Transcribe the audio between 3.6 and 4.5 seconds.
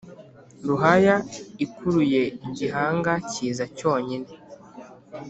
cyonyine